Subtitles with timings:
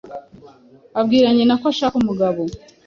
[0.99, 2.41] abwira nyina ko ashaka umugabo